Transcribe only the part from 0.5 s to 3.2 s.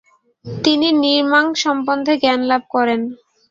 তিনি র্ন্যিং-মা সম্বন্ধে জ্ঞানলাভ করেন।